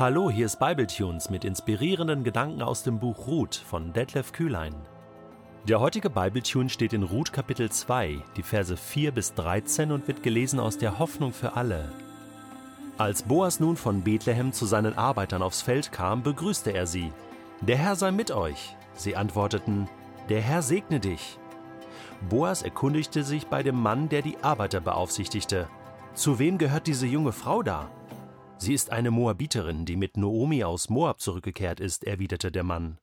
[0.00, 4.74] Hallo, hier ist Bibletunes mit inspirierenden Gedanken aus dem Buch Ruth von Detlef Kühlein.
[5.68, 10.22] Der heutige Bibletune steht in Ruth Kapitel 2, die Verse 4 bis 13 und wird
[10.22, 11.92] gelesen aus der Hoffnung für alle.
[12.96, 17.12] Als Boas nun von Bethlehem zu seinen Arbeitern aufs Feld kam, begrüßte er sie.
[17.60, 18.74] Der Herr sei mit euch.
[18.94, 19.86] Sie antworteten,
[20.30, 21.38] Der Herr segne dich.
[22.30, 25.68] Boas erkundigte sich bei dem Mann, der die Arbeiter beaufsichtigte.
[26.14, 27.90] Zu wem gehört diese junge Frau da?
[28.60, 32.98] Sie ist eine Moabiterin, die mit Noomi aus Moab zurückgekehrt ist, erwiderte der Mann.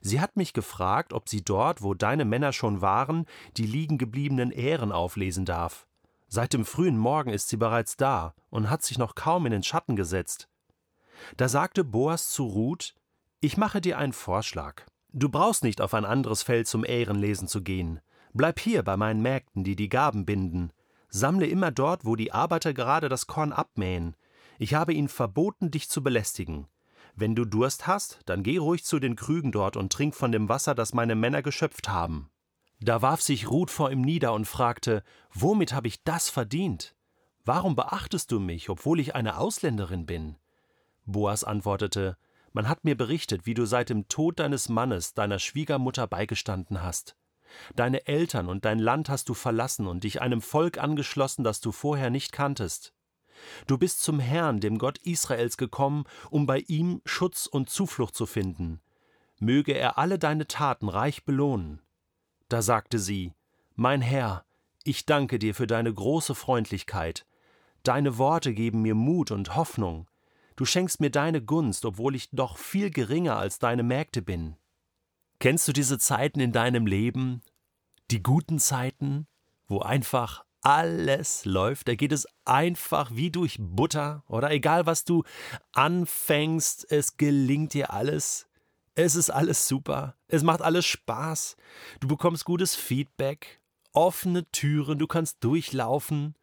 [0.00, 3.26] Sie hat mich gefragt, ob sie dort, wo deine Männer schon waren,
[3.58, 5.86] die liegen gebliebenen Ähren auflesen darf.
[6.28, 9.62] Seit dem frühen Morgen ist sie bereits da und hat sich noch kaum in den
[9.62, 10.48] Schatten gesetzt.
[11.36, 12.94] Da sagte Boas zu Ruth:
[13.40, 14.84] Ich mache dir einen Vorschlag.
[15.12, 18.00] Du brauchst nicht auf ein anderes Feld zum Ährenlesen zu gehen.
[18.32, 20.72] Bleib hier bei meinen Mägden, die die Gaben binden.
[21.10, 24.16] Sammle immer dort, wo die Arbeiter gerade das Korn abmähen.
[24.58, 26.66] Ich habe ihnen verboten, dich zu belästigen.
[27.14, 30.48] Wenn du Durst hast, dann geh ruhig zu den Krügen dort und trink von dem
[30.48, 32.30] Wasser, das meine Männer geschöpft haben.
[32.80, 36.94] Da warf sich Ruth vor ihm nieder und fragte, womit habe ich das verdient?
[37.44, 40.36] Warum beachtest du mich, obwohl ich eine Ausländerin bin?
[41.06, 42.18] Boas antwortete,
[42.52, 47.16] man hat mir berichtet, wie du seit dem Tod deines Mannes deiner Schwiegermutter beigestanden hast.
[47.74, 51.72] Deine Eltern und dein Land hast du verlassen und dich einem Volk angeschlossen, das du
[51.72, 52.95] vorher nicht kanntest.
[53.66, 58.26] Du bist zum Herrn, dem Gott Israels, gekommen, um bei ihm Schutz und Zuflucht zu
[58.26, 58.80] finden.
[59.38, 61.82] Möge er alle deine Taten reich belohnen.
[62.48, 63.34] Da sagte sie,
[63.74, 64.44] Mein Herr,
[64.84, 67.26] ich danke dir für deine große Freundlichkeit.
[67.82, 70.08] Deine Worte geben mir Mut und Hoffnung.
[70.56, 74.56] Du schenkst mir deine Gunst, obwohl ich doch viel geringer als deine Mägde bin.
[75.38, 77.42] Kennst du diese Zeiten in deinem Leben,
[78.10, 79.26] die guten Zeiten,
[79.66, 81.86] wo einfach alles läuft.
[81.86, 84.50] Da geht es einfach wie durch Butter, oder?
[84.50, 85.22] Egal was du
[85.70, 88.48] anfängst, es gelingt dir alles.
[88.96, 90.16] Es ist alles super.
[90.26, 91.56] Es macht alles Spaß.
[92.00, 93.60] Du bekommst gutes Feedback,
[93.92, 96.34] offene Türen, du kannst durchlaufen.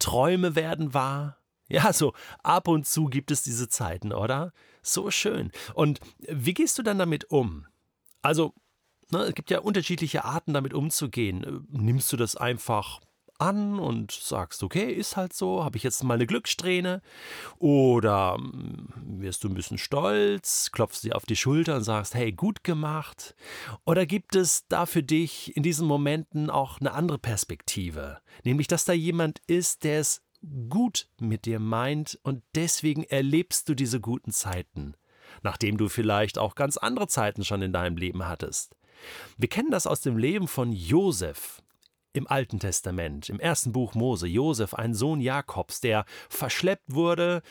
[0.00, 1.38] Träume werden wahr.
[1.68, 4.52] Ja, so ab und zu gibt es diese Zeiten, oder?
[4.82, 5.52] So schön.
[5.74, 7.66] Und wie gehst du dann damit um?
[8.20, 8.52] Also,
[9.12, 11.64] ne, es gibt ja unterschiedliche Arten, damit umzugehen.
[11.70, 13.00] Nimmst du das einfach
[13.38, 17.02] an und sagst, okay, ist halt so, habe ich jetzt mal eine Glückssträhne?
[17.58, 18.88] Oder hm,
[19.20, 23.34] wirst du ein bisschen stolz, klopfst dir auf die Schulter und sagst, hey, gut gemacht?
[23.84, 28.18] Oder gibt es da für dich in diesen Momenten auch eine andere Perspektive?
[28.44, 30.22] Nämlich, dass da jemand ist, der es
[30.68, 34.94] gut mit dir meint und deswegen erlebst du diese guten Zeiten,
[35.42, 38.76] nachdem du vielleicht auch ganz andere Zeiten schon in deinem Leben hattest.
[39.36, 41.63] Wir kennen das aus dem Leben von Josef
[42.14, 47.42] im Alten Testament, im ersten Buch Mose, Josef, ein Sohn Jakobs, der verschleppt wurde,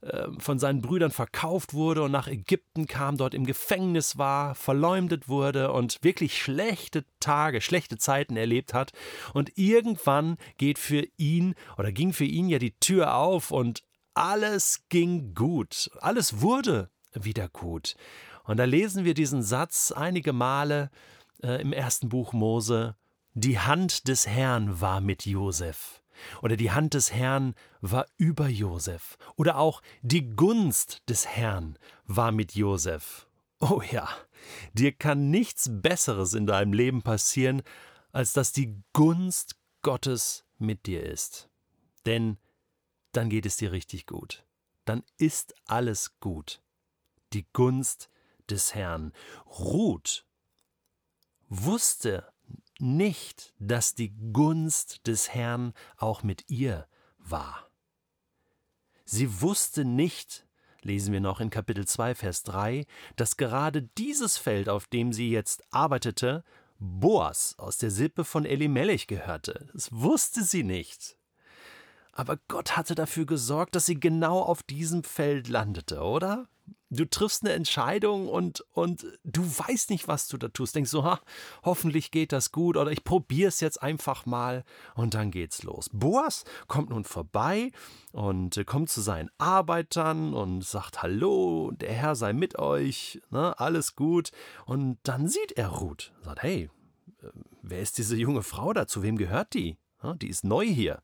[0.00, 5.28] äh, von seinen Brüdern verkauft wurde und nach Ägypten kam, dort im Gefängnis war, verleumdet
[5.28, 8.92] wurde und wirklich schlechte Tage, schlechte Zeiten erlebt hat.
[9.34, 13.82] Und irgendwann geht für ihn oder ging für ihn ja die Tür auf und
[14.14, 15.90] alles ging gut.
[16.00, 17.96] Alles wurde wieder gut.
[18.44, 20.90] Und da lesen wir diesen Satz einige Male
[21.42, 22.96] äh, im ersten Buch Mose.
[23.34, 26.02] Die Hand des Herrn war mit Josef.
[26.42, 29.16] Oder die Hand des Herrn war über Josef.
[29.36, 33.26] Oder auch die Gunst des Herrn war mit Josef.
[33.58, 34.08] Oh ja,
[34.74, 37.62] dir kann nichts Besseres in deinem Leben passieren,
[38.12, 41.48] als dass die Gunst Gottes mit dir ist.
[42.04, 42.36] Denn
[43.12, 44.44] dann geht es dir richtig gut.
[44.84, 46.62] Dann ist alles gut.
[47.32, 48.10] Die Gunst
[48.50, 49.12] des Herrn.
[49.46, 50.26] Ruth
[51.48, 52.31] wusste
[52.82, 56.86] nicht, dass die Gunst des Herrn auch mit ihr
[57.18, 57.70] war.
[59.04, 60.46] Sie wusste nicht,
[60.82, 65.30] lesen wir noch in Kapitel 2, Vers 3, dass gerade dieses Feld, auf dem sie
[65.30, 66.44] jetzt arbeitete,
[66.78, 69.68] Boas aus der Sippe von Elimelech gehörte.
[69.72, 71.16] Das wusste sie nicht.
[72.12, 76.48] Aber Gott hatte dafür gesorgt, dass sie genau auf diesem Feld landete, oder?
[76.90, 80.74] Du triffst eine Entscheidung und, und du weißt nicht, was du da tust.
[80.74, 81.20] Denkst so, ha,
[81.64, 84.64] hoffentlich geht das gut oder ich probiere es jetzt einfach mal
[84.94, 85.88] und dann geht's los.
[85.92, 87.70] Boas kommt nun vorbei
[88.12, 93.96] und kommt zu seinen Arbeitern und sagt Hallo, der Herr sei mit euch, ne, alles
[93.96, 94.30] gut.
[94.66, 96.70] Und dann sieht er Ruth, sagt, hey,
[97.22, 97.26] äh,
[97.62, 98.86] wer ist diese junge Frau da?
[98.86, 99.78] Zu wem gehört die?
[100.16, 101.00] Die ist neu hier.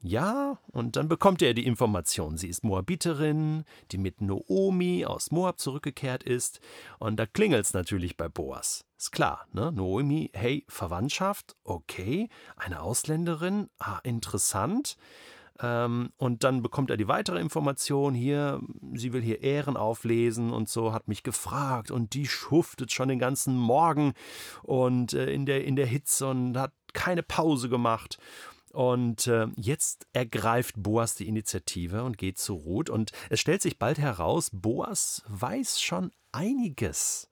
[0.00, 2.36] Ja, und dann bekommt er die Information.
[2.36, 6.60] Sie ist Moabiterin, die mit Noomi aus Moab zurückgekehrt ist.
[7.00, 8.84] Und da klingelt es natürlich bei Boas.
[8.96, 9.72] Ist klar, ne?
[9.72, 12.28] Noomi, hey, Verwandtschaft, okay.
[12.56, 14.96] Eine Ausländerin, ah, interessant.
[15.60, 18.60] Ähm, und dann bekommt er die weitere Information hier,
[18.94, 23.18] sie will hier Ehren auflesen und so, hat mich gefragt und die schuftet schon den
[23.18, 24.12] ganzen Morgen
[24.62, 28.18] und äh, in, der, in der Hitze und hat keine Pause gemacht.
[28.72, 32.90] Und äh, jetzt ergreift Boas die Initiative und geht zu Ruth.
[32.90, 37.30] Und es stellt sich bald heraus, Boas weiß schon einiges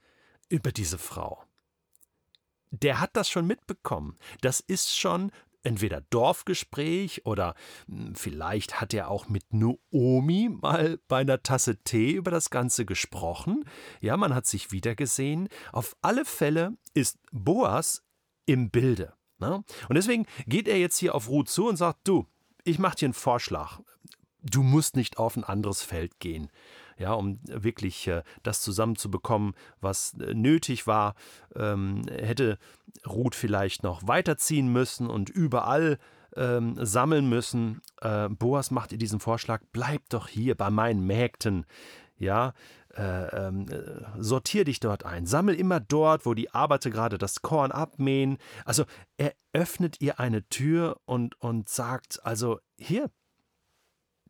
[0.49, 1.43] über diese Frau.
[2.71, 4.19] Der hat das schon mitbekommen.
[4.41, 5.31] Das ist schon
[5.67, 7.55] entweder Dorfgespräch oder
[7.87, 12.87] hm, vielleicht hat er auch mit Noomi mal bei einer Tasse Tee über das Ganze
[12.87, 13.65] gesprochen.
[14.01, 15.49] Ja, man hat sich wiedergesehen.
[15.73, 18.05] Auf alle Fälle ist Boas
[18.47, 19.13] im Bilde.
[19.39, 19.65] Ne?
[19.89, 22.27] Und deswegen geht er jetzt hier auf Ruth zu und sagt: Du,
[22.65, 23.81] ich mache dir einen Vorschlag.
[24.43, 26.51] Du musst nicht auf ein anderes Feld gehen
[26.99, 31.15] ja, um wirklich äh, das zusammenzubekommen, was äh, nötig war.
[31.55, 32.59] Ähm, hätte
[33.07, 35.99] Ruth vielleicht noch weiterziehen müssen und überall
[36.35, 37.81] ähm, sammeln müssen.
[38.01, 41.67] Äh, Boas macht ihr diesen Vorschlag: Bleib doch hier bei meinen Mägden.
[42.19, 42.55] Ja,
[42.97, 47.43] äh, ähm, äh, sortier dich dort ein, sammel immer dort, wo die Arbeiter gerade das
[47.43, 48.39] Korn abmähen.
[48.65, 48.85] Also
[49.19, 53.11] er öffnet ihr eine Tür und, und sagt, also hier,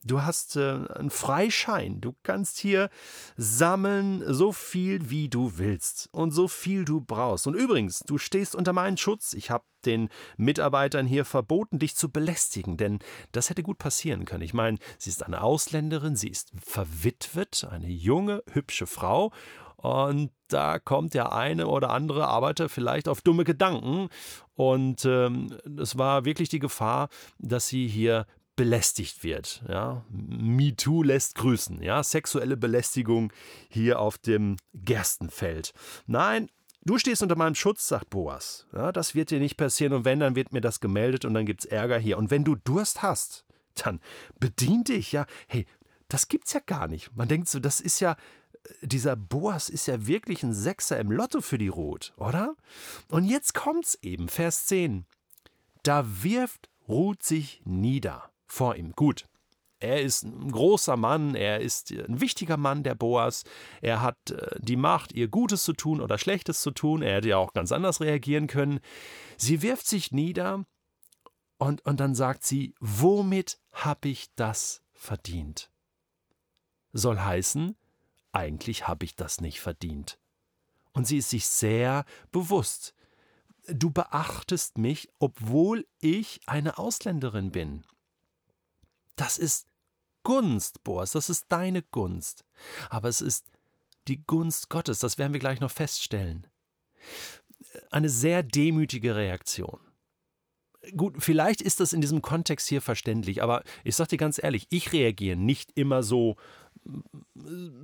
[0.04, 2.00] Du hast äh, einen Freischein.
[2.00, 2.90] Du kannst hier
[3.36, 7.46] sammeln, so viel wie du willst und so viel du brauchst.
[7.46, 9.32] Und übrigens, du stehst unter meinem Schutz.
[9.32, 12.98] Ich habe den Mitarbeitern hier verboten, dich zu belästigen, denn
[13.32, 14.42] das hätte gut passieren können.
[14.42, 19.32] Ich meine, sie ist eine Ausländerin, sie ist verwitwet, eine junge, hübsche Frau.
[19.76, 24.08] Und da kommt der eine oder andere Arbeiter vielleicht auf dumme Gedanken.
[24.54, 27.08] Und ähm, es war wirklich die Gefahr,
[27.38, 28.26] dass sie hier
[28.56, 29.62] belästigt wird.
[29.68, 30.04] Ja?
[30.10, 31.82] MeToo lässt grüßen.
[31.82, 32.02] Ja?
[32.02, 33.32] Sexuelle Belästigung
[33.68, 35.72] hier auf dem Gerstenfeld.
[36.06, 36.48] Nein,
[36.86, 38.64] Du stehst unter meinem Schutz, sagt Boas.
[38.72, 41.44] Ja, das wird dir nicht passieren und wenn, dann wird mir das gemeldet und dann
[41.44, 42.16] gibt's Ärger hier.
[42.16, 43.44] Und wenn du Durst hast,
[43.74, 43.98] dann
[44.38, 45.26] bedien dich, ja.
[45.48, 45.66] Hey,
[46.06, 47.10] das gibt's ja gar nicht.
[47.16, 48.16] Man denkt so, das ist ja,
[48.82, 52.54] dieser Boas ist ja wirklich ein Sechser im Lotto für die Rot, oder?
[53.08, 55.06] Und jetzt kommt's eben, Vers 10.
[55.82, 58.92] Da wirft Ruth sich nieder vor ihm.
[58.92, 59.26] Gut.
[59.78, 63.44] Er ist ein großer Mann, er ist ein wichtiger Mann, der Boas.
[63.82, 67.02] Er hat äh, die Macht, ihr Gutes zu tun oder Schlechtes zu tun.
[67.02, 68.80] Er hätte ja auch ganz anders reagieren können.
[69.36, 70.64] Sie wirft sich nieder
[71.58, 75.70] und, und dann sagt sie, womit habe ich das verdient?
[76.92, 77.76] Soll heißen,
[78.32, 80.18] eigentlich habe ich das nicht verdient.
[80.92, 82.94] Und sie ist sich sehr bewusst.
[83.68, 87.84] Du beachtest mich, obwohl ich eine Ausländerin bin.
[89.16, 89.66] Das ist
[90.22, 92.44] Gunst, Boas, das ist deine Gunst.
[92.90, 93.46] Aber es ist
[94.08, 96.46] die Gunst Gottes, das werden wir gleich noch feststellen.
[97.90, 99.80] Eine sehr demütige Reaktion.
[100.96, 104.68] Gut, vielleicht ist das in diesem Kontext hier verständlich, aber ich sage dir ganz ehrlich,
[104.70, 106.36] ich reagiere nicht immer so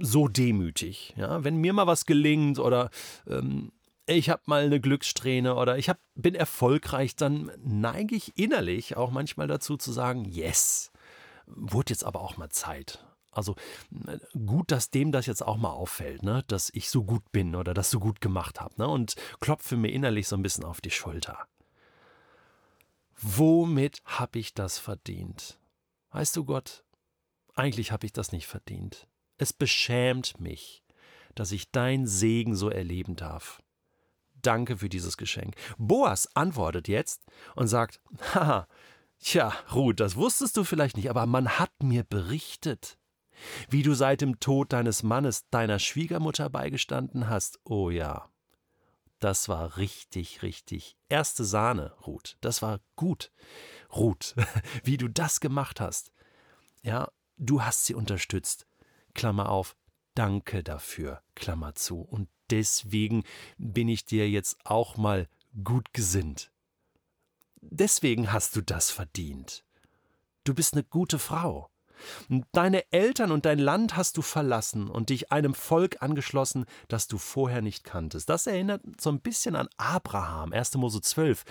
[0.01, 1.15] so demütig.
[1.17, 1.43] Ja?
[1.43, 2.91] Wenn mir mal was gelingt oder
[3.27, 3.73] ähm,
[4.07, 9.11] ich habe mal eine Glückssträhne oder ich hab, bin erfolgreich, dann neige ich innerlich auch
[9.11, 10.92] manchmal dazu zu sagen, yes,
[11.47, 13.05] Wurde jetzt aber auch mal Zeit.
[13.33, 13.57] Also
[14.07, 16.45] äh, gut, dass dem das jetzt auch mal auffällt, ne?
[16.49, 18.87] dass ich so gut bin oder das so gut gemacht habe ne?
[18.87, 21.49] und klopfe mir innerlich so ein bisschen auf die Schulter.
[23.17, 25.59] Womit habe ich das verdient?
[26.11, 26.85] Weißt du Gott,
[27.55, 29.09] eigentlich habe ich das nicht verdient.
[29.39, 30.85] Es beschämt mich,
[31.35, 33.63] dass ich dein Segen so erleben darf.
[34.43, 35.55] Danke für dieses Geschenk.
[35.79, 37.25] Boas antwortet jetzt
[37.55, 38.01] und sagt,
[38.35, 38.67] haha,
[39.23, 42.99] Tja, Ruth, das wusstest du vielleicht nicht, aber man hat mir berichtet,
[43.71, 47.61] wie du seit dem Tod deines Mannes deiner Schwiegermutter beigestanden hast.
[47.65, 48.29] Oh ja,
[49.21, 50.97] das war richtig, richtig.
[51.09, 52.37] Erste Sahne, Ruth.
[52.41, 53.31] Das war gut.
[53.95, 54.35] Ruth,
[54.83, 56.13] wie du das gemacht hast.
[56.83, 58.67] Ja, du hast sie unterstützt.
[59.15, 59.77] Klammer auf,
[60.17, 62.01] danke dafür, Klammer zu.
[62.01, 63.23] Und deswegen
[63.57, 65.29] bin ich dir jetzt auch mal
[65.63, 66.52] gut gesinnt.
[67.63, 69.65] Deswegen hast du das verdient.
[70.45, 71.71] Du bist eine gute Frau.
[72.51, 77.17] Deine Eltern und dein Land hast du verlassen und dich einem Volk angeschlossen, das du
[77.17, 78.29] vorher nicht kanntest.
[78.29, 80.75] Das erinnert so ein bisschen an Abraham, 1.
[80.75, 81.45] Mose 12.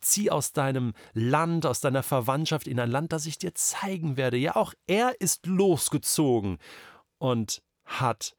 [0.00, 4.38] Zieh aus deinem Land, aus deiner Verwandtschaft in ein Land, das ich dir zeigen werde.
[4.38, 6.56] Ja, auch er ist losgezogen
[7.18, 8.34] und hat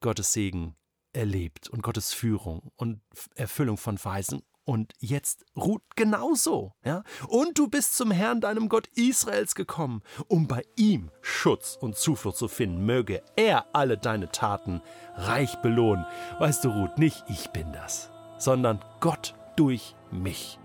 [0.00, 0.74] Gottes Segen
[1.12, 3.00] erlebt und Gottes Führung und
[3.36, 7.04] Erfüllung von Verheißung und jetzt ruht genauso, ja?
[7.28, 12.36] Und du bist zum Herrn, deinem Gott Israels gekommen, um bei ihm Schutz und Zuflucht
[12.36, 12.84] zu finden.
[12.84, 14.82] Möge er alle deine Taten
[15.14, 16.04] reich belohnen.
[16.40, 20.58] Weißt du, Ruth, nicht ich bin das, sondern Gott durch mich.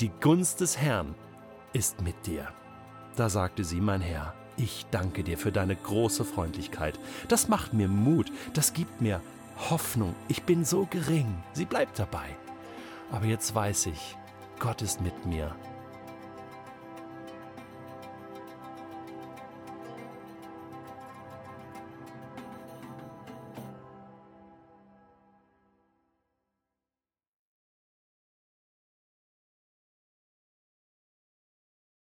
[0.00, 1.14] Die Gunst des Herrn
[1.72, 2.48] ist mit dir.
[3.16, 7.00] Da sagte sie, mein Herr, ich danke dir für deine große Freundlichkeit.
[7.28, 9.22] Das macht mir Mut, das gibt mir
[9.70, 10.14] Hoffnung.
[10.28, 11.42] Ich bin so gering.
[11.54, 12.36] Sie bleibt dabei.
[13.10, 14.16] Aber jetzt weiß ich,
[14.58, 15.54] Gott ist mit mir